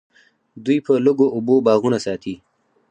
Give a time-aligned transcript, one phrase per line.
[0.65, 2.35] دوی په لږو اوبو باغونه ساتي.